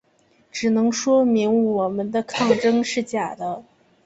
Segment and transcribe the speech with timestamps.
[0.51, 3.63] 只能说明我们的抗战是假的。